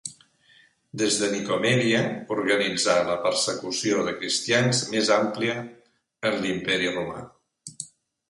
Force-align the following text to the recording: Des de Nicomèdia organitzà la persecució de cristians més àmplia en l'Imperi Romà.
Des 0.99 1.17
de 1.23 1.27
Nicomèdia 1.33 1.99
organitzà 2.35 2.95
la 3.09 3.17
persecució 3.27 3.99
de 4.07 4.13
cristians 4.23 4.81
més 4.95 5.11
àmplia 5.17 5.57
en 6.31 6.41
l'Imperi 6.47 6.89
Romà. 6.97 7.21